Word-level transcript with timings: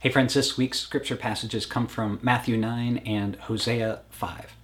Hey 0.00 0.10
friends, 0.10 0.34
this 0.34 0.56
week's 0.56 0.78
scripture 0.78 1.16
passages 1.16 1.66
come 1.66 1.88
from 1.88 2.20
Matthew 2.22 2.56
9 2.56 2.98
and 2.98 3.34
Hosea 3.34 3.98
5. 4.10 4.54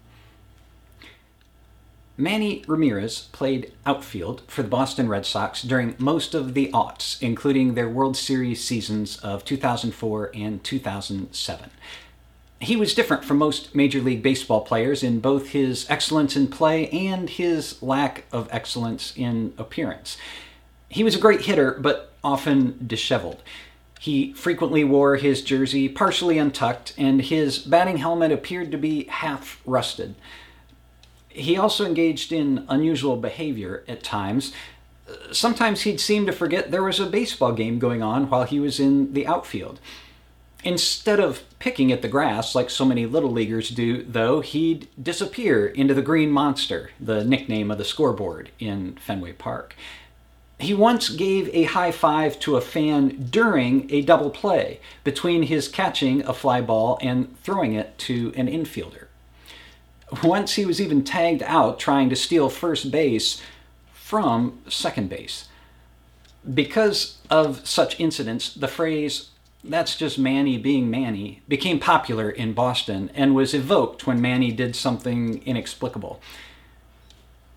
Manny 2.17 2.62
Ramirez 2.69 3.30
played 3.33 3.73
outfield 3.85 4.43
for 4.47 4.62
the 4.62 4.69
Boston 4.69 5.09
Red 5.09 5.27
Sox 5.27 5.62
during 5.62 5.97
most 5.99 6.37
of 6.37 6.55
the 6.55 6.71
aughts, 6.73 7.21
including 7.21 7.75
their 7.75 7.89
World 7.89 8.17
Series 8.17 8.62
seasons 8.62 9.17
of 9.25 9.45
2004 9.45 10.30
and 10.34 10.62
2007. 10.62 11.71
He 12.61 12.77
was 12.77 12.95
different 12.95 13.25
from 13.25 13.39
most 13.39 13.75
Major 13.75 14.01
League 14.01 14.23
Baseball 14.23 14.61
players 14.61 15.03
in 15.03 15.19
both 15.19 15.48
his 15.48 15.85
excellence 15.91 16.37
in 16.37 16.46
play 16.46 16.89
and 16.91 17.29
his 17.29 17.82
lack 17.82 18.27
of 18.30 18.46
excellence 18.53 19.12
in 19.16 19.53
appearance. 19.59 20.16
He 20.89 21.03
was 21.03 21.16
a 21.16 21.21
great 21.21 21.41
hitter, 21.41 21.73
but 21.73 22.12
often 22.23 22.79
disheveled. 22.87 23.43
He 24.05 24.34
frequently 24.34 24.84
wore 24.84 25.16
his 25.16 25.41
jersey 25.41 25.89
partially 25.89 26.36
untucked, 26.36 26.93
and 26.99 27.22
his 27.22 27.57
batting 27.57 27.96
helmet 27.96 28.32
appeared 28.32 28.71
to 28.72 28.77
be 28.77 29.04
half 29.04 29.63
rusted. 29.64 30.14
He 31.30 31.57
also 31.57 31.86
engaged 31.86 32.30
in 32.30 32.67
unusual 32.69 33.17
behavior 33.17 33.83
at 33.89 34.03
times. 34.03 34.53
Sometimes 35.33 35.80
he'd 35.80 36.00
seem 36.00 36.27
to 36.27 36.33
forget 36.33 36.70
there 36.70 36.83
was 36.83 37.00
a 37.00 37.06
baseball 37.06 37.53
game 37.53 37.78
going 37.78 38.03
on 38.03 38.28
while 38.28 38.44
he 38.44 38.61
was 38.61 38.78
in 38.78 39.14
the 39.14 39.27
outfield. 39.27 39.80
Instead 40.64 41.19
of 41.19 41.42
picking 41.58 41.91
at 41.91 42.02
the 42.02 42.06
grass 42.06 42.55
like 42.55 42.69
so 42.69 42.84
many 42.84 43.06
little 43.06 43.33
leaguers 43.33 43.70
do, 43.70 44.02
though, 44.02 44.42
he'd 44.42 44.86
disappear 45.02 45.66
into 45.66 45.94
the 45.94 46.02
green 46.02 46.30
monster, 46.30 46.91
the 47.00 47.25
nickname 47.25 47.70
of 47.70 47.78
the 47.78 47.86
scoreboard 47.86 48.50
in 48.58 48.97
Fenway 48.97 49.33
Park. 49.33 49.75
He 50.64 50.73
once 50.73 51.11
gave 51.11 51.50
a 51.53 51.64
high 51.64 51.91
five 51.91 52.41
to 52.41 52.56
a 52.56 52.61
fan 52.62 53.28
during 53.31 53.86
a 53.92 54.00
double 54.00 54.31
play 54.31 54.81
between 55.05 55.42
his 55.42 55.69
catching 55.69 56.25
a 56.25 56.33
fly 56.33 56.62
ball 56.62 56.98
and 57.03 57.39
throwing 57.42 57.75
it 57.75 57.98
to 57.98 58.33
an 58.34 58.48
infielder. 58.48 59.08
Once 60.22 60.55
he 60.55 60.64
was 60.64 60.80
even 60.80 61.05
tagged 61.05 61.42
out 61.42 61.78
trying 61.78 62.08
to 62.08 62.16
steal 62.16 62.48
first 62.48 62.91
base 62.91 63.42
from 63.92 64.58
second 64.66 65.11
base. 65.11 65.48
Because 66.55 67.19
of 67.28 67.66
such 67.69 68.00
incidents, 68.00 68.55
the 68.55 68.69
phrase, 68.69 69.28
that's 69.62 69.97
just 69.97 70.19
Manny 70.19 70.56
being 70.56 70.91
Manny, 70.91 71.42
became 71.47 71.78
popular 71.78 72.31
in 72.31 72.55
Boston 72.55 73.10
and 73.14 73.34
was 73.34 73.53
evoked 73.53 74.06
when 74.06 74.19
Manny 74.19 74.50
did 74.50 74.75
something 74.75 75.42
inexplicable. 75.44 76.22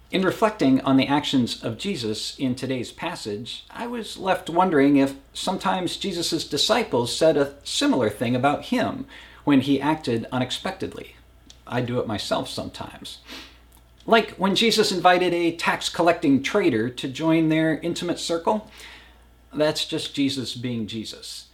In 0.10 0.22
reflecting 0.22 0.80
on 0.82 0.96
the 0.96 1.08
actions 1.08 1.62
of 1.62 1.78
Jesus 1.78 2.40
in 2.40 2.56
today's 2.56 2.94
passage, 2.94 3.66
I 3.70 3.88
was 3.88 4.16
left 4.16 4.50
wondering 4.50 4.96
if 4.96 5.16
sometimes 5.34 5.98
Jesus' 5.98 6.48
disciples 6.48 7.14
said 7.14 7.36
a 7.36 7.56
similar 7.66 8.10
thing 8.10 8.34
about 8.34 8.66
him 8.66 9.06
when 9.44 9.60
he 9.60 9.82
acted 9.82 10.26
unexpectedly. 10.32 11.18
I 11.68 11.82
do 11.82 12.00
it 12.00 12.08
myself 12.08 12.48
sometimes. 12.48 13.18
Like 14.06 14.32
when 14.36 14.56
Jesus 14.56 14.94
invited 14.94 15.34
a 15.34 15.58
tax 15.58 15.90
collecting 15.90 16.42
trader 16.42 16.90
to 16.90 17.10
join 17.10 17.50
their 17.50 17.78
intimate 17.80 18.20
circle, 18.20 18.72
that's 19.54 19.84
just 19.84 20.16
Jesus 20.16 20.56
being 20.56 20.88
Jesus. 20.88 21.48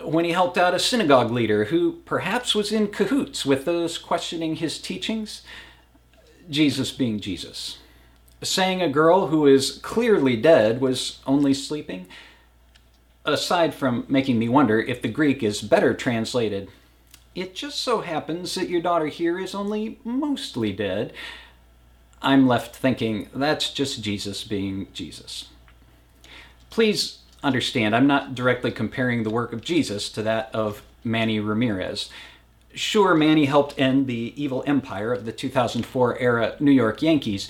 When 0.00 0.24
he 0.24 0.30
helped 0.30 0.56
out 0.56 0.72
a 0.72 0.78
synagogue 0.78 1.32
leader 1.32 1.64
who 1.64 1.94
perhaps 2.04 2.54
was 2.54 2.70
in 2.70 2.88
cahoots 2.88 3.44
with 3.44 3.64
those 3.64 3.98
questioning 3.98 4.56
his 4.56 4.78
teachings, 4.78 5.42
Jesus 6.48 6.92
being 6.92 7.18
Jesus 7.18 7.78
saying 8.42 8.82
a 8.82 8.88
girl 8.88 9.28
who 9.28 9.46
is 9.46 9.78
clearly 9.82 10.36
dead 10.36 10.80
was 10.80 11.18
only 11.26 11.54
sleeping, 11.54 12.06
aside 13.24 13.74
from 13.74 14.04
making 14.08 14.38
me 14.38 14.48
wonder 14.48 14.80
if 14.80 15.02
the 15.02 15.08
Greek 15.08 15.42
is 15.42 15.60
better 15.60 15.94
translated, 15.94 16.68
it 17.34 17.54
just 17.54 17.80
so 17.80 18.00
happens 18.00 18.54
that 18.54 18.68
your 18.68 18.80
daughter 18.80 19.06
here 19.06 19.38
is 19.38 19.54
only 19.54 19.98
mostly 20.04 20.72
dead, 20.72 21.12
I'm 22.20 22.48
left 22.48 22.74
thinking 22.74 23.28
that's 23.32 23.72
just 23.72 24.02
Jesus 24.02 24.42
being 24.44 24.88
Jesus. 24.92 25.48
Please 26.70 27.18
understand, 27.42 27.94
I'm 27.94 28.06
not 28.06 28.34
directly 28.34 28.72
comparing 28.72 29.22
the 29.22 29.30
work 29.30 29.52
of 29.52 29.60
Jesus 29.60 30.10
to 30.10 30.22
that 30.22 30.50
of 30.52 30.82
Manny 31.04 31.38
Ramirez. 31.38 32.10
Sure, 32.74 33.14
Manny 33.14 33.46
helped 33.46 33.78
end 33.78 34.06
the 34.06 34.34
evil 34.36 34.64
empire 34.66 35.12
of 35.12 35.24
the 35.24 35.32
2004 35.32 36.18
era 36.18 36.56
New 36.60 36.72
York 36.72 37.02
Yankees, 37.02 37.48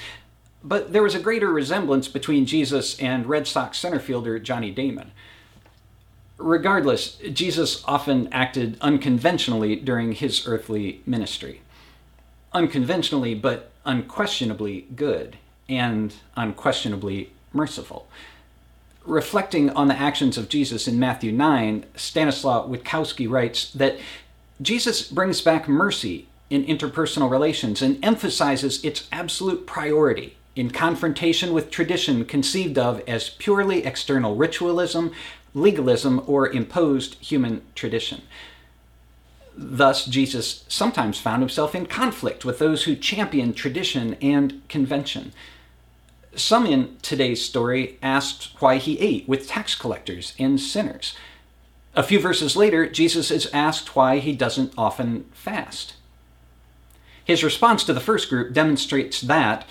but 0.63 0.93
there 0.93 1.03
was 1.03 1.15
a 1.15 1.21
greater 1.21 1.51
resemblance 1.51 2.09
between 2.09 2.47
Jesus 2.47 2.99
and 2.99 3.27
Red 3.27 3.47
Sox 3.47 3.79
center 3.79 4.01
fielder 4.01 4.39
Johnny 4.39 4.71
Damon. 4.71 5.13
Regardless, 6.37 7.17
Jesus 7.33 7.83
often 7.87 8.29
acted 8.33 8.77
unconventionally 8.81 9.77
during 9.77 10.13
his 10.13 10.47
earthly 10.47 11.03
ministry. 11.05 11.63
Unconventionally, 12.53 13.35
but 13.35 13.71
unquestionably 13.85 14.87
good 14.95 15.37
and 15.69 16.15
unquestionably 16.37 17.33
merciful. 17.53 18.09
Reflecting 19.05 19.71
on 19.71 19.89
the 19.89 19.99
actions 19.99 20.37
of 20.37 20.49
Jesus 20.49 20.87
in 20.87 20.99
Matthew 20.99 21.33
9, 21.33 21.85
Stanislaw 21.95 22.69
Witkowski 22.69 23.29
writes 23.29 23.71
that 23.73 23.99
Jesus 24.61 25.09
brings 25.11 25.41
back 25.41 25.69
mercy 25.69 26.29
in 26.51 26.65
interpersonal 26.65 27.31
relations 27.31 27.83
and 27.83 28.03
emphasizes 28.05 28.85
its 28.85 29.09
absolute 29.13 29.67
priority 29.67 30.38
in 30.59 30.71
confrontation 30.71 31.53
with 31.53 31.71
tradition 31.71 32.25
conceived 32.25 32.77
of 32.77 33.01
as 33.07 33.31
purely 33.31 33.85
external 33.85 34.35
ritualism, 34.35 35.13
legalism, 35.55 36.21
or 36.27 36.49
imposed 36.49 37.15
human 37.21 37.63
tradition. 37.77 38.23
Thus, 39.57 40.05
Jesus 40.05 40.65
sometimes 40.67 41.21
found 41.21 41.43
himself 41.43 41.77
in 41.77 41.87
conflict 41.87 42.45
with 42.45 42.59
those 42.59 42.85
who 42.85 42.97
championed 42.97 43.57
tradition 43.57 44.15
and 44.15 44.67
convention. 44.69 45.33
Some 46.35 46.67
in 46.67 46.97
today's 47.03 47.45
story 47.45 47.97
asked 48.03 48.61
why 48.61 48.79
he 48.79 48.99
ate 48.99 49.29
with 49.29 49.47
tax 49.47 49.77
collectors 49.77 50.35
and 50.41 50.61
sinners. 50.61 51.15
A 51.95 52.03
few 52.03 52.19
verses 52.19 52.57
later, 52.57 52.89
Jesus 52.89 53.31
is 53.31 53.49
asked 53.53 53.95
why 53.95 54.19
he 54.19 54.33
doesn't 54.33 54.75
often 54.77 55.27
fast. 55.33 55.95
His 57.25 57.45
response 57.45 57.85
to 57.85 57.93
the 57.93 58.01
first 58.01 58.29
group 58.29 58.53
demonstrates 58.53 59.21
that 59.21 59.65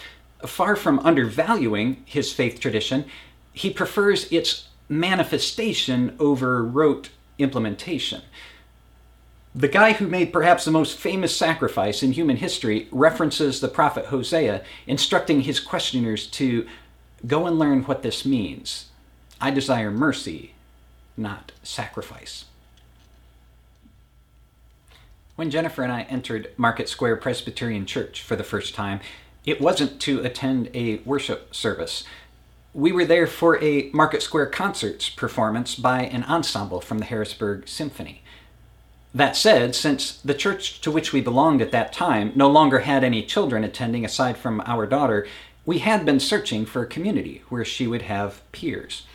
far 0.45 0.75
from 0.75 0.99
undervaluing 0.99 2.03
his 2.05 2.31
faith 2.31 2.59
tradition, 2.59 3.05
he 3.53 3.69
prefers 3.69 4.31
its 4.31 4.67
manifestation 4.89 6.15
over 6.19 6.63
rote 6.63 7.09
implementation. 7.37 8.21
The 9.55 9.67
guy 9.67 9.93
who 9.93 10.07
made 10.07 10.31
perhaps 10.31 10.65
the 10.65 10.71
most 10.71 10.97
famous 10.97 11.35
sacrifice 11.35 12.03
in 12.03 12.11
human 12.11 12.37
history 12.37 12.87
references 12.91 13.59
the 13.59 13.67
prophet 13.67 14.05
Hosea, 14.05 14.63
instructing 14.85 15.41
his 15.41 15.59
questioners 15.59 16.27
to 16.27 16.67
go 17.25 17.47
and 17.47 17.57
learn 17.57 17.83
what 17.83 18.03
this 18.03 18.23
means. 18.23 18.89
I 19.41 19.49
desire 19.49 19.89
mercy, 19.89 20.53
not 21.15 21.53
sacrifice. 21.63 22.45
When 25.35 25.49
Jennifer 25.49 25.83
and 25.83 25.91
I 25.91 26.01
entered 26.03 26.51
Market 26.57 26.89
Square 26.89 27.17
Presbyterian 27.17 27.85
Church 27.85 28.21
for 28.21 28.35
the 28.35 28.43
first 28.43 28.75
time, 28.75 28.99
it 29.47 29.61
wasn't 29.61 29.99
to 30.01 30.19
attend 30.19 30.69
a 30.73 30.97
worship 30.97 31.55
service. 31.55 32.03
We 32.73 32.91
were 32.91 33.05
there 33.05 33.25
for 33.25 33.63
a 33.63 33.89
Market 33.93 34.21
Square 34.21 34.47
Concerts 34.47 35.09
performance 35.09 35.73
by 35.73 36.03
an 36.03 36.25
ensemble 36.25 36.81
from 36.81 36.99
the 36.99 37.05
Harrisburg 37.05 37.67
Symphony. 37.67 38.21
That 39.15 39.37
said, 39.37 39.73
since 39.73 40.17
the 40.17 40.33
church 40.33 40.81
to 40.81 40.91
which 40.91 41.13
we 41.13 41.21
belonged 41.21 41.61
at 41.61 41.71
that 41.71 41.93
time 41.93 42.33
no 42.35 42.49
longer 42.49 42.79
had 42.79 43.05
any 43.05 43.23
children 43.23 43.63
attending 43.63 44.03
aside 44.03 44.37
from 44.37 44.61
our 44.65 44.85
daughter, 44.85 45.25
we 45.65 45.79
had 45.79 46.05
been 46.05 46.19
searching 46.19 46.65
for 46.65 46.81
a 46.81 46.87
community 46.87 47.41
where 47.47 47.65
she 47.65 47.87
would 47.87 48.03
have 48.03 48.41
peers. 48.51 49.07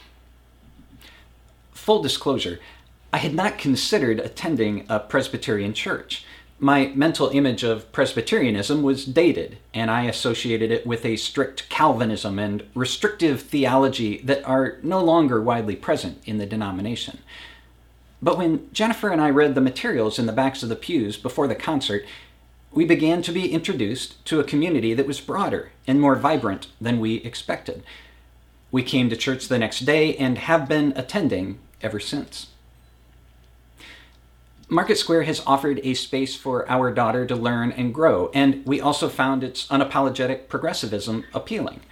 Full 1.73 2.03
disclosure, 2.03 2.59
I 3.13 3.19
had 3.19 3.35
not 3.35 3.59
considered 3.59 4.19
attending 4.19 4.87
a 4.89 4.99
Presbyterian 4.99 5.75
church 5.75 6.25
my 6.63 6.93
mental 6.95 7.29
image 7.31 7.65
of 7.65 7.91
Presbyterianism 7.91 8.85
was 8.85 9.05
dated, 9.05 9.59
and 9.75 9.91
I 9.91 10.05
associated 10.05 10.71
it 10.71 10.87
with 10.87 11.05
a 11.05 11.17
strict 11.17 11.69
Calvinism 11.69 12.39
and 12.39 12.63
restrictive 12.73 13.43
theology 13.43 14.19
that 14.19 14.47
are 14.47 14.79
no 14.81 15.03
longer 15.03 15.43
widely 15.43 15.75
present 15.75 16.23
in 16.25 16.39
the 16.39 16.47
denomination. 16.47 17.19
But 18.23 18.39
when 18.39 18.73
Jennifer 18.73 19.09
and 19.09 19.21
I 19.21 19.29
read 19.31 19.57
the 19.57 19.61
materials 19.61 20.21
in 20.21 20.27
the 20.27 20.33
backs 20.33 20.63
of 20.63 20.69
the 20.69 20.77
pews 20.77 21.17
before 21.17 21.49
the 21.49 21.57
concert, 21.57 22.07
we 22.71 22.85
began 22.85 23.23
to 23.23 23.33
be 23.33 23.53
introduced 23.53 24.25
to 24.27 24.39
a 24.39 24.45
community 24.45 24.95
that 24.95 25.09
was 25.09 25.21
broader 25.21 25.73
and 25.89 26.01
more 26.01 26.15
vibrant 26.15 26.69
than 26.81 27.01
we 27.01 27.17
expected. 27.17 27.83
We 28.71 28.85
came 28.85 29.11
to 29.11 29.17
church 29.17 29.49
the 29.49 29.59
next 29.59 29.81
day 29.81 30.15
and 30.15 30.39
have 30.39 30.69
been 30.69 30.93
attending 30.95 31.59
ever 31.83 31.99
since. 31.99 32.52
Market 34.73 34.97
Square 34.97 35.25
has 35.25 35.43
offered 35.47 35.83
a 35.85 35.93
space 35.93 36.35
for 36.35 36.67
our 36.67 36.91
daughter 36.91 37.27
to 37.27 37.37
learn 37.37 37.73
and 37.73 37.93
grow, 37.93 38.31
and 38.33 38.65
we 38.65 38.81
also 38.81 39.11
found 39.11 39.45
its 39.45 39.67
unapologetic 39.67 40.49
progressivism 40.49 41.25
appealing. 41.35 41.83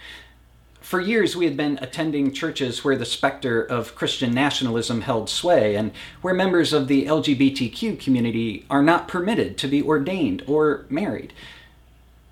For 0.79 0.99
years, 0.99 1.35
we 1.35 1.45
had 1.45 1.55
been 1.55 1.77
attending 1.79 2.31
churches 2.31 2.83
where 2.83 2.95
the 2.95 3.05
specter 3.05 3.61
of 3.61 3.93
Christian 3.93 4.33
nationalism 4.33 5.01
held 5.01 5.29
sway 5.29 5.75
and 5.75 5.91
where 6.23 6.33
members 6.33 6.73
of 6.73 6.87
the 6.87 7.05
LGBTQ 7.05 7.99
community 7.99 8.65
are 8.67 8.81
not 8.81 9.07
permitted 9.07 9.59
to 9.59 9.67
be 9.67 9.83
ordained 9.83 10.43
or 10.47 10.87
married. 10.89 11.33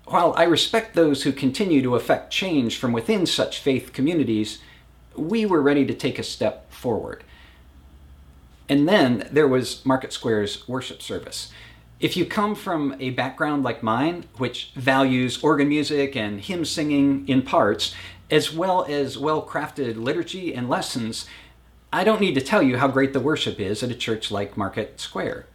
While 0.06 0.34
I 0.36 0.42
respect 0.42 0.96
those 0.96 1.22
who 1.22 1.30
continue 1.30 1.80
to 1.82 1.94
effect 1.94 2.32
change 2.32 2.76
from 2.76 2.92
within 2.92 3.24
such 3.24 3.60
faith 3.60 3.92
communities, 3.92 4.58
we 5.14 5.46
were 5.46 5.62
ready 5.62 5.86
to 5.86 5.94
take 5.94 6.18
a 6.18 6.24
step 6.24 6.72
forward. 6.72 7.22
And 8.70 8.88
then 8.88 9.28
there 9.32 9.48
was 9.48 9.84
Market 9.84 10.12
Square's 10.12 10.66
worship 10.68 11.02
service. 11.02 11.50
If 11.98 12.16
you 12.16 12.24
come 12.24 12.54
from 12.54 12.94
a 13.00 13.10
background 13.10 13.64
like 13.64 13.82
mine, 13.82 14.26
which 14.38 14.70
values 14.76 15.42
organ 15.42 15.68
music 15.68 16.14
and 16.14 16.40
hymn 16.40 16.64
singing 16.64 17.26
in 17.28 17.42
parts, 17.42 17.92
as 18.30 18.54
well 18.54 18.84
as 18.84 19.18
well 19.18 19.44
crafted 19.44 19.96
liturgy 19.96 20.54
and 20.54 20.68
lessons, 20.68 21.26
I 21.92 22.04
don't 22.04 22.20
need 22.20 22.36
to 22.36 22.40
tell 22.40 22.62
you 22.62 22.78
how 22.78 22.86
great 22.86 23.12
the 23.12 23.18
worship 23.18 23.58
is 23.58 23.82
at 23.82 23.90
a 23.90 23.94
church 23.94 24.30
like 24.30 24.56
Market 24.56 25.00
Square. 25.00 25.46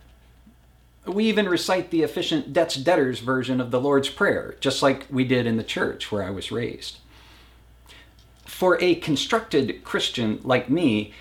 We 1.05 1.23
even 1.25 1.47
recite 1.47 1.91
the 1.91 2.03
efficient 2.03 2.51
debt's 2.51 2.75
debtors 2.75 3.21
version 3.21 3.61
of 3.61 3.71
the 3.71 3.79
Lord's 3.79 4.09
Prayer, 4.09 4.57
just 4.59 4.83
like 4.83 5.05
we 5.09 5.23
did 5.23 5.47
in 5.47 5.55
the 5.55 5.63
church 5.63 6.11
where 6.11 6.23
I 6.23 6.31
was 6.31 6.51
raised. 6.51 6.97
For 8.45 8.77
a 8.81 8.95
constructed 8.95 9.85
Christian 9.85 10.41
like 10.43 10.69
me, 10.69 11.13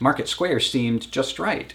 Market 0.00 0.28
Square 0.28 0.60
seemed 0.60 1.12
just 1.12 1.38
right. 1.38 1.74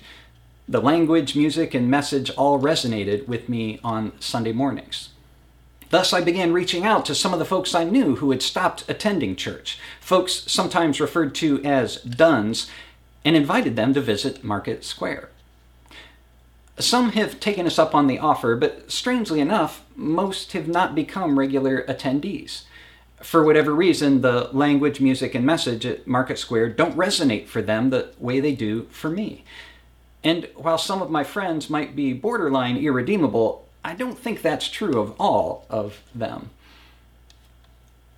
The 0.67 0.81
language, 0.81 1.35
music, 1.35 1.75
and 1.75 1.89
message 1.89 2.31
all 2.31 2.59
resonated 2.59 3.27
with 3.27 3.47
me 3.47 3.79
on 3.83 4.19
Sunday 4.19 4.51
mornings. 4.51 5.09
Thus, 5.91 6.11
I 6.11 6.21
began 6.21 6.51
reaching 6.51 6.85
out 6.85 7.05
to 7.05 7.15
some 7.15 7.33
of 7.33 7.39
the 7.39 7.45
folks 7.45 7.75
I 7.75 7.83
knew 7.83 8.15
who 8.15 8.31
had 8.31 8.41
stopped 8.41 8.83
attending 8.89 9.35
church, 9.35 9.77
folks 10.01 10.43
sometimes 10.47 10.99
referred 10.99 11.35
to 11.35 11.63
as 11.63 11.97
dones, 11.97 12.69
and 13.23 13.35
invited 13.35 13.75
them 13.75 13.93
to 13.93 14.01
visit 14.01 14.43
Market 14.43 14.83
Square. 14.83 15.29
Some 16.79 17.11
have 17.11 17.39
taken 17.39 17.67
us 17.67 17.79
up 17.79 17.95
on 17.95 18.07
the 18.07 18.19
offer, 18.19 18.55
but 18.55 18.91
strangely 18.91 19.39
enough, 19.39 19.85
most 19.95 20.51
have 20.53 20.67
not 20.67 20.95
become 20.95 21.39
regular 21.39 21.83
attendees. 21.83 22.63
For 23.25 23.43
whatever 23.43 23.73
reason, 23.73 24.21
the 24.21 24.51
language, 24.53 25.01
music, 25.01 25.33
and 25.33 25.43
message 25.43 25.83
at 25.83 26.05
Market 26.05 26.37
Square 26.37 26.69
don't 26.69 26.95
resonate 26.95 27.47
for 27.47 27.59
them 27.59 27.89
the 27.89 28.09
way 28.19 28.39
they 28.39 28.53
do 28.53 28.83
for 28.91 29.09
me. 29.09 29.43
And 30.23 30.47
while 30.55 30.77
some 30.77 31.01
of 31.01 31.09
my 31.09 31.23
friends 31.23 31.67
might 31.67 31.95
be 31.95 32.13
borderline 32.13 32.77
irredeemable, 32.77 33.67
I 33.83 33.95
don't 33.95 34.17
think 34.17 34.41
that's 34.43 34.69
true 34.69 35.01
of 35.01 35.19
all 35.19 35.65
of 35.71 36.03
them. 36.13 36.51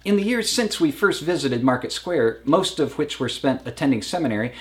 In 0.03 0.17
the 0.17 0.23
years 0.23 0.49
since 0.49 0.81
we 0.81 0.91
first 0.91 1.23
visited 1.23 1.63
Market 1.63 1.93
Square, 1.93 2.41
most 2.43 2.77
of 2.77 2.97
which 2.97 3.17
were 3.17 3.29
spent 3.29 3.65
attending 3.65 4.01
seminary, 4.01 4.51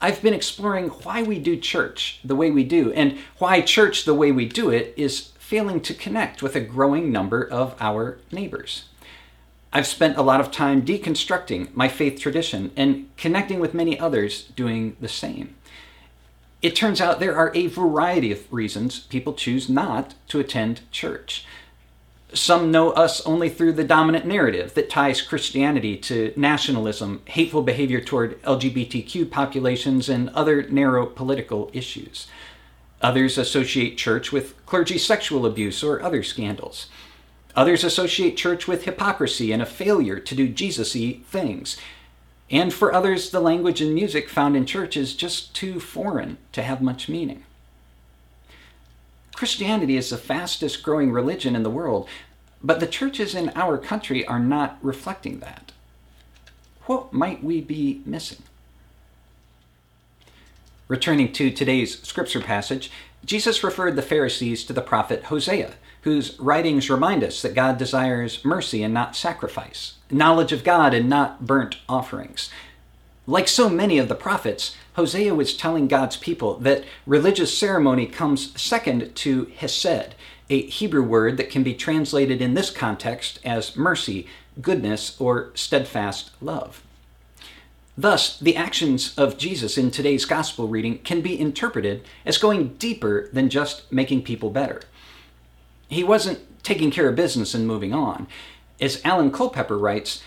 I've 0.00 0.22
been 0.22 0.34
exploring 0.34 0.88
why 0.88 1.22
we 1.22 1.38
do 1.38 1.58
church 1.58 2.20
the 2.24 2.34
way 2.34 2.50
we 2.50 2.64
do, 2.64 2.90
and 2.94 3.18
why 3.36 3.60
church 3.60 4.06
the 4.06 4.14
way 4.14 4.32
we 4.32 4.46
do 4.46 4.70
it 4.70 4.94
is 4.96 5.32
failing 5.38 5.82
to 5.82 5.92
connect 5.92 6.42
with 6.42 6.56
a 6.56 6.60
growing 6.60 7.12
number 7.12 7.46
of 7.46 7.76
our 7.80 8.18
neighbors. 8.32 8.84
I've 9.72 9.86
spent 9.86 10.16
a 10.16 10.22
lot 10.22 10.40
of 10.40 10.50
time 10.50 10.82
deconstructing 10.82 11.74
my 11.74 11.88
faith 11.88 12.18
tradition 12.18 12.72
and 12.76 13.08
connecting 13.16 13.60
with 13.60 13.74
many 13.74 13.98
others 13.98 14.44
doing 14.56 14.96
the 15.00 15.08
same. 15.08 15.54
It 16.60 16.74
turns 16.74 17.00
out 17.00 17.20
there 17.20 17.36
are 17.36 17.52
a 17.54 17.68
variety 17.68 18.32
of 18.32 18.52
reasons 18.52 18.98
people 18.98 19.32
choose 19.32 19.68
not 19.68 20.14
to 20.28 20.40
attend 20.40 20.80
church. 20.90 21.46
Some 22.32 22.70
know 22.70 22.90
us 22.90 23.24
only 23.26 23.48
through 23.48 23.72
the 23.72 23.84
dominant 23.84 24.26
narrative 24.26 24.74
that 24.74 24.90
ties 24.90 25.22
Christianity 25.22 25.96
to 25.98 26.32
nationalism, 26.36 27.22
hateful 27.26 27.62
behavior 27.62 28.00
toward 28.00 28.40
LGBTQ 28.42 29.30
populations, 29.30 30.08
and 30.08 30.28
other 30.30 30.62
narrow 30.64 31.06
political 31.06 31.70
issues. 31.72 32.26
Others 33.02 33.38
associate 33.38 33.96
church 33.96 34.30
with 34.30 34.64
clergy 34.66 34.98
sexual 34.98 35.46
abuse 35.46 35.82
or 35.82 36.02
other 36.02 36.22
scandals. 36.22 36.88
Others 37.56 37.84
associate 37.84 38.36
church 38.36 38.68
with 38.68 38.84
hypocrisy 38.84 39.52
and 39.52 39.60
a 39.60 39.66
failure 39.66 40.20
to 40.20 40.34
do 40.34 40.48
Jesus 40.48 40.94
y 40.94 41.20
things. 41.26 41.76
And 42.50 42.72
for 42.72 42.92
others, 42.92 43.30
the 43.30 43.40
language 43.40 43.80
and 43.80 43.94
music 43.94 44.28
found 44.28 44.56
in 44.56 44.66
church 44.66 44.96
is 44.96 45.14
just 45.14 45.54
too 45.54 45.78
foreign 45.78 46.38
to 46.52 46.62
have 46.62 46.82
much 46.82 47.08
meaning. 47.08 47.44
Christianity 49.34 49.96
is 49.96 50.10
the 50.10 50.18
fastest 50.18 50.82
growing 50.82 51.12
religion 51.12 51.56
in 51.56 51.62
the 51.62 51.70
world, 51.70 52.08
but 52.62 52.80
the 52.80 52.86
churches 52.86 53.34
in 53.34 53.50
our 53.54 53.78
country 53.78 54.26
are 54.26 54.40
not 54.40 54.78
reflecting 54.82 55.40
that. 55.40 55.72
What 56.82 57.12
might 57.12 57.42
we 57.42 57.60
be 57.60 58.02
missing? 58.04 58.42
Returning 60.88 61.32
to 61.34 61.50
today's 61.50 62.02
scripture 62.02 62.40
passage, 62.40 62.90
Jesus 63.24 63.62
referred 63.62 63.96
the 63.96 64.02
Pharisees 64.02 64.64
to 64.64 64.72
the 64.72 64.80
prophet 64.80 65.24
Hosea, 65.24 65.74
whose 66.02 66.38
writings 66.40 66.88
remind 66.88 67.22
us 67.22 67.42
that 67.42 67.54
God 67.54 67.76
desires 67.76 68.44
mercy 68.44 68.82
and 68.82 68.94
not 68.94 69.14
sacrifice, 69.14 69.94
knowledge 70.10 70.52
of 70.52 70.64
God 70.64 70.94
and 70.94 71.08
not 71.08 71.46
burnt 71.46 71.76
offerings. 71.88 72.50
Like 73.26 73.48
so 73.48 73.68
many 73.68 73.98
of 73.98 74.08
the 74.08 74.14
prophets, 74.14 74.76
Hosea 74.94 75.34
was 75.34 75.56
telling 75.56 75.86
God's 75.86 76.16
people 76.16 76.56
that 76.60 76.84
religious 77.06 77.56
ceremony 77.56 78.06
comes 78.06 78.60
second 78.60 79.14
to 79.16 79.52
hesed, 79.56 80.14
a 80.48 80.62
Hebrew 80.62 81.02
word 81.02 81.36
that 81.36 81.50
can 81.50 81.62
be 81.62 81.74
translated 81.74 82.40
in 82.40 82.54
this 82.54 82.70
context 82.70 83.38
as 83.44 83.76
mercy, 83.76 84.26
goodness, 84.60 85.20
or 85.20 85.50
steadfast 85.54 86.30
love. 86.40 86.82
Thus, 88.00 88.38
the 88.38 88.56
actions 88.56 89.12
of 89.18 89.36
Jesus 89.36 89.76
in 89.76 89.90
today's 89.90 90.24
gospel 90.24 90.68
reading 90.68 91.00
can 91.00 91.20
be 91.20 91.38
interpreted 91.38 92.02
as 92.24 92.38
going 92.38 92.68
deeper 92.78 93.28
than 93.30 93.50
just 93.50 93.92
making 93.92 94.22
people 94.22 94.48
better. 94.48 94.80
He 95.86 96.02
wasn't 96.02 96.62
taking 96.62 96.90
care 96.90 97.10
of 97.10 97.16
business 97.16 97.52
and 97.52 97.66
moving 97.66 97.92
on. 97.92 98.26
As 98.80 99.02
Alan 99.04 99.30
Culpepper 99.30 99.76
writes, 99.76 100.22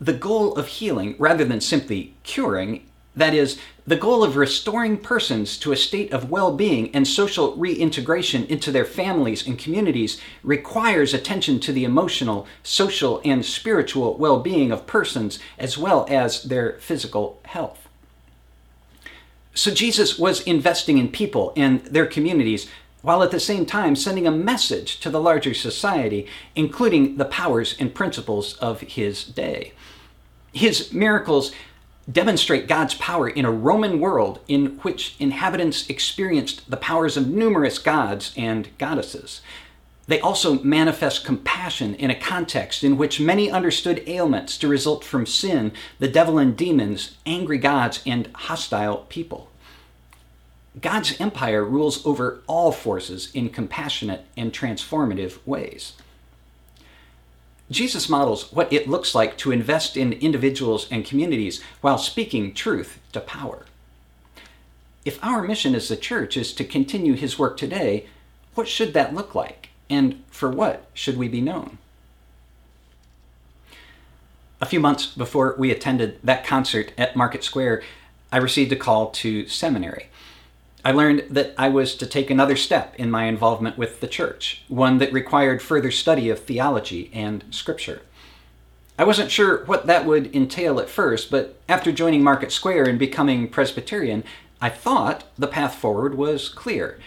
the 0.00 0.12
goal 0.12 0.56
of 0.56 0.66
healing, 0.66 1.14
rather 1.20 1.44
than 1.44 1.60
simply 1.60 2.14
curing, 2.24 2.84
that 3.18 3.34
is, 3.34 3.58
the 3.86 3.96
goal 3.96 4.22
of 4.22 4.36
restoring 4.36 4.98
persons 4.98 5.56
to 5.58 5.72
a 5.72 5.76
state 5.76 6.12
of 6.12 6.30
well 6.30 6.54
being 6.54 6.94
and 6.94 7.06
social 7.06 7.54
reintegration 7.56 8.44
into 8.46 8.70
their 8.70 8.84
families 8.84 9.46
and 9.46 9.58
communities, 9.58 10.20
requires 10.42 11.14
attention 11.14 11.58
to 11.60 11.72
the 11.72 11.84
emotional, 11.84 12.46
social, 12.62 13.20
and 13.24 13.44
spiritual 13.44 14.16
well 14.16 14.40
being 14.40 14.72
of 14.72 14.86
persons 14.86 15.38
as 15.58 15.78
well 15.78 16.06
as 16.08 16.44
their 16.44 16.78
physical 16.80 17.40
health. 17.44 17.88
So 19.54 19.72
Jesus 19.72 20.18
was 20.18 20.42
investing 20.42 20.98
in 20.98 21.08
people 21.08 21.52
and 21.56 21.80
their 21.80 22.06
communities 22.06 22.68
while 23.02 23.22
at 23.22 23.30
the 23.30 23.40
same 23.40 23.64
time 23.64 23.96
sending 23.96 24.26
a 24.26 24.30
message 24.30 25.00
to 25.00 25.10
the 25.10 25.20
larger 25.20 25.54
society, 25.54 26.26
including 26.54 27.16
the 27.16 27.24
powers 27.24 27.74
and 27.78 27.94
principles 27.94 28.54
of 28.54 28.80
his 28.82 29.24
day. 29.24 29.72
His 30.52 30.92
miracles 30.92 31.52
demonstrate 32.10 32.68
God's 32.68 32.94
power 32.94 33.28
in 33.28 33.44
a 33.44 33.50
Roman 33.50 34.00
world 34.00 34.40
in 34.48 34.78
which 34.78 35.14
inhabitants 35.18 35.88
experienced 35.88 36.70
the 36.70 36.76
powers 36.76 37.16
of 37.16 37.28
numerous 37.28 37.78
gods 37.78 38.32
and 38.36 38.68
goddesses. 38.78 39.40
They 40.06 40.20
also 40.20 40.58
manifest 40.60 41.26
compassion 41.26 41.94
in 41.94 42.10
a 42.10 42.18
context 42.18 42.82
in 42.82 42.96
which 42.96 43.20
many 43.20 43.50
understood 43.50 44.02
ailments 44.06 44.56
to 44.58 44.68
result 44.68 45.04
from 45.04 45.26
sin, 45.26 45.72
the 45.98 46.08
devil 46.08 46.38
and 46.38 46.56
demons, 46.56 47.16
angry 47.26 47.58
gods, 47.58 48.00
and 48.06 48.30
hostile 48.34 49.04
people. 49.10 49.50
God's 50.80 51.20
empire 51.20 51.62
rules 51.62 52.06
over 52.06 52.40
all 52.46 52.72
forces 52.72 53.30
in 53.34 53.50
compassionate 53.50 54.24
and 54.34 54.50
transformative 54.50 55.38
ways. 55.44 55.92
Jesus 57.70 58.08
models 58.08 58.50
what 58.52 58.72
it 58.72 58.88
looks 58.88 59.14
like 59.14 59.36
to 59.38 59.52
invest 59.52 59.96
in 59.96 60.14
individuals 60.14 60.88
and 60.90 61.04
communities 61.04 61.62
while 61.80 61.98
speaking 61.98 62.54
truth 62.54 62.98
to 63.12 63.20
power. 63.20 63.66
If 65.04 65.22
our 65.22 65.42
mission 65.42 65.74
as 65.74 65.88
the 65.88 65.96
church 65.96 66.36
is 66.36 66.52
to 66.54 66.64
continue 66.64 67.14
his 67.14 67.38
work 67.38 67.56
today, 67.56 68.06
what 68.54 68.68
should 68.68 68.94
that 68.94 69.14
look 69.14 69.34
like? 69.34 69.68
And 69.90 70.22
for 70.30 70.50
what 70.50 70.86
should 70.94 71.16
we 71.16 71.28
be 71.28 71.40
known? 71.40 71.78
A 74.60 74.66
few 74.66 74.80
months 74.80 75.06
before 75.06 75.54
we 75.56 75.70
attended 75.70 76.18
that 76.24 76.44
concert 76.44 76.92
at 76.98 77.16
Market 77.16 77.44
Square, 77.44 77.82
I 78.32 78.38
received 78.38 78.72
a 78.72 78.76
call 78.76 79.10
to 79.10 79.46
seminary. 79.46 80.08
I 80.88 80.92
learned 80.92 81.24
that 81.28 81.52
I 81.58 81.68
was 81.68 81.94
to 81.96 82.06
take 82.06 82.30
another 82.30 82.56
step 82.56 82.94
in 82.96 83.10
my 83.10 83.24
involvement 83.24 83.76
with 83.76 84.00
the 84.00 84.06
church, 84.06 84.62
one 84.68 84.96
that 84.96 85.12
required 85.12 85.60
further 85.60 85.90
study 85.90 86.30
of 86.30 86.38
theology 86.38 87.10
and 87.12 87.44
scripture. 87.50 88.00
I 88.98 89.04
wasn't 89.04 89.30
sure 89.30 89.66
what 89.66 89.86
that 89.86 90.06
would 90.06 90.34
entail 90.34 90.80
at 90.80 90.88
first, 90.88 91.30
but 91.30 91.60
after 91.68 91.92
joining 91.92 92.24
Market 92.24 92.52
Square 92.52 92.84
and 92.84 92.98
becoming 92.98 93.48
Presbyterian, 93.50 94.24
I 94.62 94.70
thought 94.70 95.24
the 95.36 95.46
path 95.46 95.74
forward 95.74 96.14
was 96.14 96.48
clear. 96.48 96.98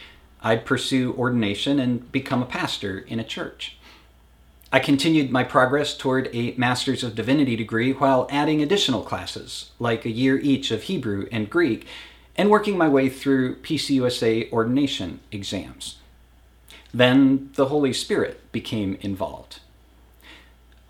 I'd 0.43 0.63
pursue 0.63 1.15
ordination 1.17 1.79
and 1.79 2.11
become 2.11 2.43
a 2.43 2.45
pastor 2.45 3.00
in 3.00 3.19
a 3.19 3.23
church. 3.23 3.79
I 4.71 4.77
continued 4.77 5.31
my 5.31 5.43
progress 5.43 5.97
toward 5.97 6.29
a 6.33 6.53
Master's 6.55 7.03
of 7.03 7.15
Divinity 7.15 7.55
degree 7.55 7.93
while 7.93 8.27
adding 8.29 8.61
additional 8.61 9.01
classes, 9.01 9.71
like 9.79 10.05
a 10.05 10.11
year 10.11 10.38
each 10.38 10.69
of 10.69 10.83
Hebrew 10.83 11.25
and 11.31 11.50
Greek, 11.50 11.88
and 12.41 12.50
working 12.50 12.75
my 12.75 12.89
way 12.89 13.07
through 13.07 13.55
PCUSA 13.57 14.51
ordination 14.51 15.19
exams. 15.31 16.00
Then 16.91 17.51
the 17.53 17.67
Holy 17.67 17.93
Spirit 17.93 18.51
became 18.51 18.98
involved. 19.01 19.60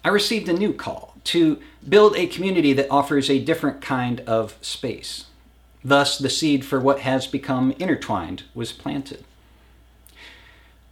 I 0.02 0.08
received 0.08 0.48
a 0.48 0.54
new 0.54 0.72
call 0.72 1.14
to 1.26 1.60
build 1.88 2.16
a 2.16 2.28
community 2.28 2.72
that 2.72 2.90
offers 2.90 3.30
a 3.30 3.44
different 3.44 3.82
kind 3.82 4.22
of 4.22 4.58
space. 4.62 5.26
Thus, 5.84 6.18
the 6.18 6.30
seed 6.30 6.64
for 6.64 6.80
what 6.80 7.02
has 7.02 7.28
become 7.28 7.74
intertwined 7.74 8.44
was 8.56 8.72
planted. 8.72 9.26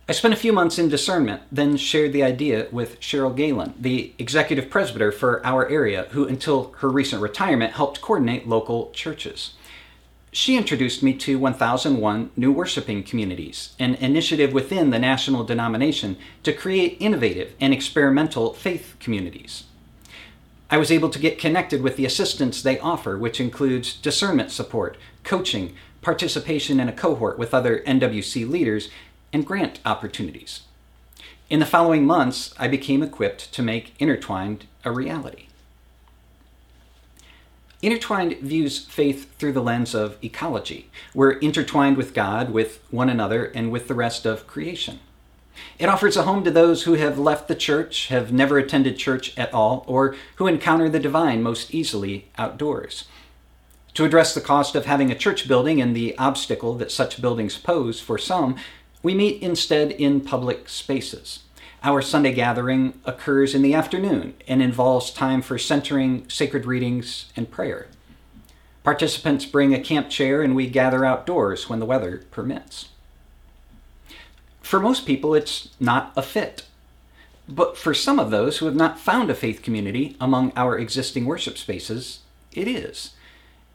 I 0.10 0.12
spent 0.12 0.34
a 0.34 0.38
few 0.38 0.52
months 0.52 0.78
in 0.78 0.90
discernment, 0.90 1.42
then 1.50 1.78
shared 1.78 2.12
the 2.12 2.24
idea 2.24 2.68
with 2.70 3.00
Cheryl 3.00 3.34
Galen, 3.34 3.76
the 3.80 4.14
executive 4.20 4.70
presbyter 4.70 5.14
for 5.14 5.46
our 5.46 5.70
area, 5.70 6.08
who 6.10 6.28
until 6.28 6.74
her 6.80 6.90
recent 6.90 7.22
retirement 7.22 7.76
helped 7.76 8.02
coordinate 8.02 8.46
local 8.46 8.92
churches. 8.92 9.54
She 10.32 10.58
introduced 10.58 11.02
me 11.02 11.14
to 11.14 11.40
1001 11.40 12.30
New 12.36 12.52
Worshiping 12.52 13.02
Communities, 13.02 13.74
an 13.80 13.96
initiative 13.96 14.54
within 14.54 14.92
the 14.92 15.00
national 15.00 15.44
denomination 15.44 16.18
to 16.44 16.54
create 16.54 16.98
innovative 17.00 17.56
and 17.60 17.74
experimental 17.74 18.54
faith 18.54 18.96
communities. 19.00 19.64
I 20.70 20.78
was 20.78 20.92
able 20.92 21.10
to 21.10 21.18
get 21.18 21.40
connected 21.40 21.82
with 21.82 21.96
the 21.96 22.06
assistance 22.06 22.62
they 22.62 22.78
offer, 22.78 23.18
which 23.18 23.40
includes 23.40 23.96
discernment 23.96 24.52
support, 24.52 24.98
coaching, 25.24 25.74
participation 26.04 26.80
in 26.80 26.88
a 26.88 26.94
cohort 26.94 27.40
with 27.40 27.56
other 27.56 27.80
NWC 27.88 28.48
leaders, 28.48 28.90
and 29.34 29.48
grant 29.48 29.80
opportunities. 29.84 30.62
In 31.50 31.60
the 31.60 31.66
following 31.66 32.06
months, 32.06 32.54
I 32.60 32.68
became 32.68 33.02
equipped 33.02 33.52
to 33.54 33.64
make 33.64 33.96
Intertwined 33.98 34.66
a 34.86 34.92
reality. 34.92 35.49
Intertwined 37.82 38.38
views 38.40 38.86
faith 38.86 39.34
through 39.38 39.54
the 39.54 39.62
lens 39.62 39.96
of 39.96 40.18
ecology. 40.22 40.90
We're 41.14 41.32
intertwined 41.32 41.96
with 41.96 42.14
God, 42.14 42.52
with 42.52 42.84
one 42.92 43.10
another, 43.10 43.46
and 43.46 43.72
with 43.72 43.88
the 43.88 43.94
rest 43.94 44.26
of 44.26 44.48
creation. 44.48 45.00
It 45.78 45.88
offers 45.88 46.18
a 46.18 46.24
home 46.24 46.44
to 46.44 46.52
those 46.52 46.84
who 46.84 46.96
have 46.96 47.18
left 47.18 47.48
the 47.48 47.56
church, 47.56 48.08
have 48.08 48.34
never 48.34 48.58
attended 48.58 48.98
church 48.98 49.38
at 49.38 49.54
all, 49.54 49.86
or 49.88 50.16
who 50.36 50.48
encounter 50.48 50.90
the 50.90 51.00
divine 51.00 51.42
most 51.42 51.74
easily 51.74 52.28
outdoors. 52.38 53.06
To 53.94 54.04
address 54.04 54.34
the 54.34 54.42
cost 54.42 54.76
of 54.76 54.86
having 54.86 55.10
a 55.10 55.18
church 55.18 55.48
building 55.48 55.82
and 55.82 55.96
the 55.96 56.18
obstacle 56.18 56.76
that 56.76 56.92
such 56.92 57.22
buildings 57.22 57.58
pose 57.58 58.02
for 58.02 58.18
some, 58.18 58.58
we 59.02 59.14
meet 59.14 59.42
instead 59.42 59.92
in 59.92 60.20
public 60.20 60.68
spaces. 60.68 61.44
Our 61.82 62.02
Sunday 62.02 62.34
gathering 62.34 63.00
occurs 63.06 63.56
in 63.56 63.62
the 63.62 63.74
afternoon 63.74 64.34
and 64.48 64.62
involves 64.62 65.12
time 65.12 65.42
for 65.42 65.58
centering, 65.58 66.30
sacred 66.30 66.66
readings, 66.66 67.32
and 67.38 67.50
prayer. 67.50 67.88
Participants 68.84 69.46
bring 69.46 69.74
a 69.74 69.80
camp 69.80 70.10
chair 70.10 70.42
and 70.42 70.56
we 70.56 70.68
gather 70.68 71.06
outdoors 71.06 71.70
when 71.70 71.80
the 71.80 71.86
weather 71.86 72.26
permits. 72.32 72.90
For 74.62 74.80
most 74.80 75.06
people, 75.06 75.34
it's 75.34 75.70
not 75.80 76.12
a 76.18 76.22
fit. 76.22 76.66
But 77.48 77.78
for 77.78 77.94
some 77.94 78.20
of 78.20 78.30
those 78.30 78.58
who 78.58 78.66
have 78.66 78.76
not 78.76 79.00
found 79.00 79.30
a 79.30 79.36
faith 79.36 79.62
community 79.62 80.18
among 80.20 80.52
our 80.56 80.78
existing 80.78 81.26
worship 81.26 81.58
spaces, 81.58 82.20
it 82.52 82.68
is. 82.68 83.12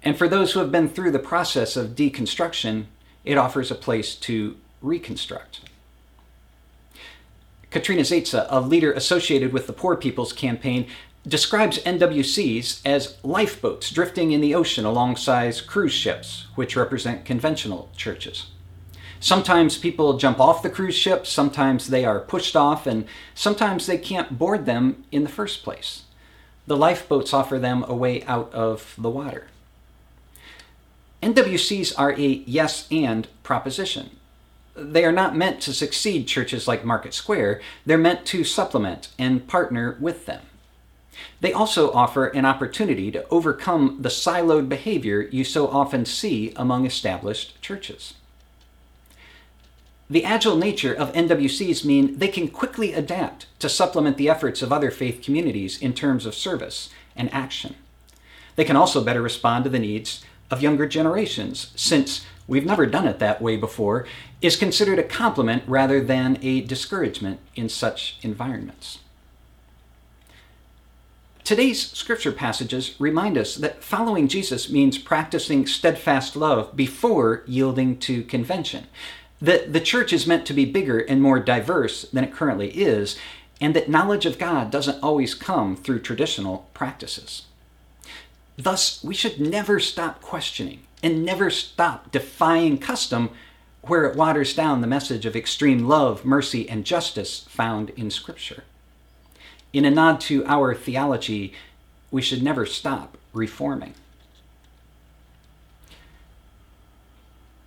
And 0.02 0.16
for 0.16 0.28
those 0.28 0.52
who 0.52 0.60
have 0.60 0.70
been 0.70 0.88
through 0.88 1.10
the 1.10 1.18
process 1.18 1.74
of 1.76 1.96
deconstruction, 1.96 2.84
it 3.24 3.38
offers 3.38 3.70
a 3.70 3.74
place 3.74 4.14
to 4.16 4.56
reconstruct. 4.82 5.60
Katrina 7.74 8.02
Zaitza, 8.02 8.46
a 8.50 8.60
leader 8.60 8.92
associated 8.92 9.52
with 9.52 9.66
the 9.66 9.72
Poor 9.72 9.96
People's 9.96 10.32
Campaign, 10.32 10.86
describes 11.26 11.80
NWCs 11.80 12.80
as 12.84 13.16
lifeboats 13.24 13.90
drifting 13.90 14.30
in 14.30 14.40
the 14.40 14.54
ocean 14.54 14.84
alongside 14.84 15.66
cruise 15.66 15.92
ships, 15.92 16.46
which 16.54 16.76
represent 16.76 17.24
conventional 17.24 17.90
churches. 17.96 18.46
Sometimes 19.18 19.76
people 19.76 20.18
jump 20.18 20.38
off 20.38 20.62
the 20.62 20.70
cruise 20.70 20.94
ship, 20.94 21.26
sometimes 21.26 21.88
they 21.88 22.04
are 22.04 22.20
pushed 22.20 22.54
off, 22.54 22.86
and 22.86 23.06
sometimes 23.34 23.86
they 23.86 23.98
can't 23.98 24.38
board 24.38 24.66
them 24.66 25.02
in 25.10 25.24
the 25.24 25.28
first 25.28 25.64
place. 25.64 26.04
The 26.68 26.76
lifeboats 26.76 27.34
offer 27.34 27.58
them 27.58 27.84
a 27.88 27.94
way 27.94 28.22
out 28.26 28.54
of 28.54 28.94
the 28.96 29.10
water. 29.10 29.48
NWCs 31.20 31.92
are 31.98 32.12
a 32.12 32.44
yes 32.46 32.86
and 32.92 33.26
proposition 33.42 34.10
they 34.76 35.04
are 35.04 35.12
not 35.12 35.36
meant 35.36 35.60
to 35.62 35.72
succeed 35.72 36.26
churches 36.26 36.66
like 36.66 36.84
Market 36.84 37.14
Square, 37.14 37.60
they're 37.86 37.98
meant 37.98 38.24
to 38.26 38.44
supplement 38.44 39.08
and 39.18 39.46
partner 39.46 39.96
with 40.00 40.26
them. 40.26 40.42
They 41.40 41.52
also 41.52 41.92
offer 41.92 42.26
an 42.26 42.44
opportunity 42.44 43.10
to 43.12 43.26
overcome 43.28 43.98
the 44.00 44.08
siloed 44.08 44.68
behavior 44.68 45.22
you 45.30 45.44
so 45.44 45.68
often 45.68 46.04
see 46.04 46.52
among 46.56 46.86
established 46.86 47.60
churches. 47.62 48.14
The 50.10 50.24
agile 50.24 50.56
nature 50.56 50.92
of 50.92 51.12
NWCs 51.12 51.84
mean 51.84 52.18
they 52.18 52.28
can 52.28 52.48
quickly 52.48 52.92
adapt 52.92 53.46
to 53.60 53.68
supplement 53.68 54.16
the 54.16 54.28
efforts 54.28 54.60
of 54.60 54.72
other 54.72 54.90
faith 54.90 55.22
communities 55.22 55.80
in 55.80 55.94
terms 55.94 56.26
of 56.26 56.34
service 56.34 56.90
and 57.16 57.32
action. 57.32 57.76
They 58.56 58.64
can 58.64 58.76
also 58.76 59.02
better 59.02 59.22
respond 59.22 59.64
to 59.64 59.70
the 59.70 59.78
needs 59.78 60.24
of 60.50 60.62
younger 60.62 60.86
generations, 60.86 61.72
since 61.74 62.24
we've 62.46 62.66
never 62.66 62.86
done 62.86 63.06
it 63.06 63.18
that 63.18 63.40
way 63.40 63.56
before, 63.56 64.06
is 64.42 64.56
considered 64.56 64.98
a 64.98 65.04
compliment 65.04 65.62
rather 65.66 66.00
than 66.00 66.38
a 66.42 66.60
discouragement 66.60 67.40
in 67.54 67.68
such 67.68 68.18
environments. 68.22 68.98
Today's 71.44 71.90
scripture 71.90 72.32
passages 72.32 72.94
remind 72.98 73.36
us 73.36 73.56
that 73.56 73.84
following 73.84 74.28
Jesus 74.28 74.70
means 74.70 74.96
practicing 74.96 75.66
steadfast 75.66 76.36
love 76.36 76.74
before 76.74 77.42
yielding 77.46 77.98
to 77.98 78.22
convention, 78.22 78.86
that 79.42 79.74
the 79.74 79.80
church 79.80 80.12
is 80.12 80.26
meant 80.26 80.46
to 80.46 80.54
be 80.54 80.64
bigger 80.64 80.98
and 80.98 81.20
more 81.20 81.38
diverse 81.38 82.02
than 82.02 82.24
it 82.24 82.32
currently 82.32 82.70
is, 82.70 83.18
and 83.60 83.76
that 83.76 83.90
knowledge 83.90 84.24
of 84.24 84.38
God 84.38 84.70
doesn't 84.70 85.02
always 85.02 85.34
come 85.34 85.76
through 85.76 86.00
traditional 86.00 86.66
practices. 86.72 87.42
Thus, 88.56 89.04
we 89.04 89.14
should 89.14 89.38
never 89.38 89.78
stop 89.78 90.22
questioning 90.22 90.80
and 91.04 91.22
never 91.22 91.50
stop 91.50 92.10
defying 92.10 92.78
custom 92.78 93.28
where 93.82 94.06
it 94.06 94.16
waters 94.16 94.56
down 94.56 94.80
the 94.80 94.86
message 94.86 95.26
of 95.26 95.36
extreme 95.36 95.86
love, 95.86 96.24
mercy, 96.24 96.66
and 96.66 96.86
justice 96.86 97.44
found 97.50 97.90
in 97.90 98.10
Scripture. 98.10 98.64
In 99.74 99.84
a 99.84 99.90
nod 99.90 100.18
to 100.22 100.46
our 100.46 100.74
theology, 100.74 101.52
we 102.10 102.22
should 102.22 102.42
never 102.42 102.64
stop 102.64 103.18
reforming. 103.34 103.92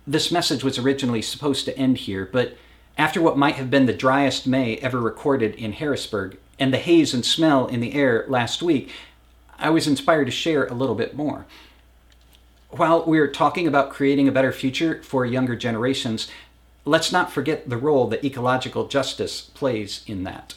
This 0.04 0.32
message 0.32 0.64
was 0.64 0.76
originally 0.76 1.22
supposed 1.22 1.64
to 1.66 1.78
end 1.78 1.98
here, 1.98 2.28
but 2.32 2.56
after 2.96 3.22
what 3.22 3.38
might 3.38 3.54
have 3.54 3.70
been 3.70 3.86
the 3.86 3.92
driest 3.92 4.48
May 4.48 4.78
ever 4.78 4.98
recorded 4.98 5.54
in 5.54 5.74
Harrisburg 5.74 6.38
and 6.58 6.74
the 6.74 6.78
haze 6.78 7.14
and 7.14 7.24
smell 7.24 7.68
in 7.68 7.78
the 7.78 7.94
air 7.94 8.24
last 8.26 8.62
week, 8.62 8.90
I 9.60 9.70
was 9.70 9.86
inspired 9.86 10.24
to 10.24 10.32
share 10.32 10.66
a 10.66 10.74
little 10.74 10.96
bit 10.96 11.14
more. 11.14 11.46
While 12.70 13.04
we're 13.06 13.30
talking 13.30 13.66
about 13.66 13.90
creating 13.90 14.28
a 14.28 14.32
better 14.32 14.52
future 14.52 15.02
for 15.02 15.24
younger 15.24 15.56
generations, 15.56 16.28
let's 16.84 17.10
not 17.10 17.32
forget 17.32 17.68
the 17.68 17.78
role 17.78 18.06
that 18.08 18.24
ecological 18.24 18.86
justice 18.88 19.40
plays 19.40 20.04
in 20.06 20.24
that. 20.24 20.54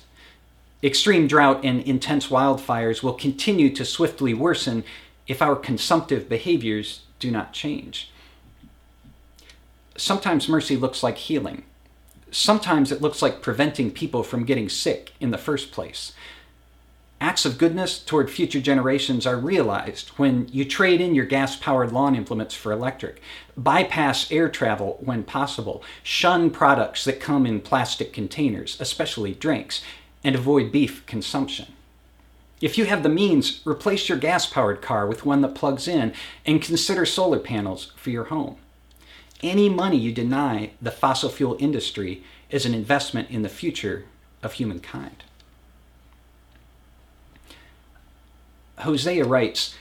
Extreme 0.83 1.27
drought 1.27 1.63
and 1.63 1.81
intense 1.83 2.27
wildfires 2.27 3.01
will 3.01 3.13
continue 3.13 3.73
to 3.73 3.85
swiftly 3.85 4.33
worsen 4.33 4.83
if 5.27 5.41
our 5.41 5.55
consumptive 5.55 6.27
behaviors 6.27 7.01
do 7.19 7.31
not 7.31 7.53
change. 7.53 8.11
Sometimes 9.95 10.49
mercy 10.49 10.75
looks 10.75 11.03
like 11.03 11.17
healing. 11.17 11.63
Sometimes 12.29 12.91
it 12.91 13.01
looks 13.01 13.21
like 13.21 13.41
preventing 13.41 13.91
people 13.91 14.23
from 14.23 14.45
getting 14.45 14.67
sick 14.67 15.13
in 15.19 15.31
the 15.31 15.37
first 15.37 15.71
place. 15.71 16.13
Acts 17.21 17.45
of 17.45 17.59
goodness 17.59 17.99
toward 17.99 18.31
future 18.31 18.59
generations 18.59 19.27
are 19.27 19.37
realized 19.37 20.09
when 20.17 20.47
you 20.51 20.65
trade 20.65 20.99
in 20.99 21.13
your 21.13 21.23
gas 21.23 21.55
powered 21.55 21.91
lawn 21.91 22.15
implements 22.15 22.55
for 22.55 22.71
electric, 22.71 23.21
bypass 23.55 24.31
air 24.31 24.49
travel 24.49 24.97
when 25.01 25.23
possible, 25.23 25.83
shun 26.01 26.49
products 26.49 27.05
that 27.05 27.19
come 27.19 27.45
in 27.45 27.61
plastic 27.61 28.11
containers, 28.11 28.75
especially 28.81 29.35
drinks, 29.35 29.83
and 30.23 30.35
avoid 30.35 30.71
beef 30.71 31.05
consumption. 31.05 31.67
If 32.59 32.75
you 32.75 32.85
have 32.85 33.03
the 33.03 33.09
means, 33.09 33.61
replace 33.67 34.09
your 34.09 34.17
gas 34.17 34.47
powered 34.47 34.81
car 34.81 35.05
with 35.05 35.23
one 35.23 35.41
that 35.41 35.53
plugs 35.53 35.87
in 35.87 36.13
and 36.43 36.59
consider 36.59 37.05
solar 37.05 37.39
panels 37.39 37.91
for 37.95 38.09
your 38.09 38.25
home. 38.25 38.57
Any 39.43 39.69
money 39.69 39.97
you 39.97 40.11
deny 40.11 40.71
the 40.81 40.89
fossil 40.89 41.29
fuel 41.29 41.55
industry 41.59 42.23
is 42.49 42.65
an 42.65 42.73
investment 42.73 43.29
in 43.29 43.43
the 43.43 43.49
future 43.49 44.05
of 44.41 44.53
humankind. 44.53 45.23
Hosea 48.81 49.25
writes, 49.25 49.75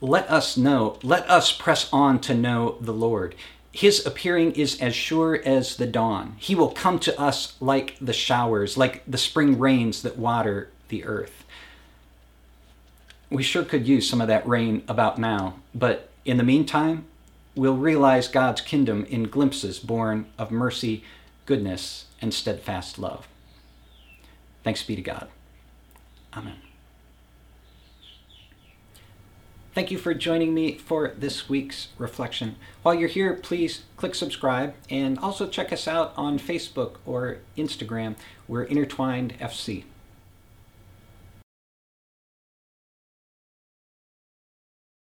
let 0.00 0.30
us 0.30 0.56
know, 0.56 0.98
let 1.02 1.28
us 1.28 1.52
press 1.52 1.88
on 1.92 2.20
to 2.20 2.34
know 2.34 2.76
the 2.80 2.92
Lord. 2.92 3.34
His 3.72 4.06
appearing 4.06 4.52
is 4.52 4.80
as 4.80 4.94
sure 4.94 5.40
as 5.44 5.76
the 5.76 5.86
dawn. 5.86 6.36
He 6.38 6.54
will 6.54 6.70
come 6.70 6.98
to 7.00 7.20
us 7.20 7.56
like 7.60 7.96
the 8.00 8.12
showers, 8.12 8.76
like 8.76 9.02
the 9.06 9.18
spring 9.18 9.58
rains 9.58 10.02
that 10.02 10.18
water 10.18 10.70
the 10.88 11.04
earth. 11.04 11.44
We 13.30 13.42
sure 13.42 13.64
could 13.64 13.88
use 13.88 14.08
some 14.08 14.20
of 14.20 14.28
that 14.28 14.46
rain 14.46 14.82
about 14.86 15.18
now, 15.18 15.56
but 15.74 16.08
in 16.24 16.36
the 16.36 16.44
meantime, 16.44 17.06
we'll 17.54 17.76
realize 17.76 18.28
God's 18.28 18.60
kingdom 18.60 19.04
in 19.06 19.24
glimpses 19.24 19.78
born 19.78 20.26
of 20.38 20.50
mercy, 20.50 21.04
goodness, 21.44 22.06
and 22.20 22.32
steadfast 22.32 22.98
love. 22.98 23.26
Thanks 24.62 24.82
be 24.82 24.96
to 24.96 25.02
God. 25.02 25.28
Amen. 26.34 26.65
Thank 29.76 29.90
you 29.90 29.98
for 29.98 30.14
joining 30.14 30.54
me 30.54 30.78
for 30.78 31.12
this 31.18 31.50
week's 31.50 31.88
reflection. 31.98 32.56
While 32.82 32.94
you're 32.94 33.10
here, 33.10 33.34
please 33.34 33.82
click 33.98 34.14
subscribe 34.14 34.74
and 34.88 35.18
also 35.18 35.46
check 35.46 35.70
us 35.70 35.86
out 35.86 36.14
on 36.16 36.38
Facebook 36.38 36.94
or 37.04 37.40
Instagram. 37.58 38.16
We're 38.48 38.64
Intertwined 38.64 39.38
FC. 39.38 39.84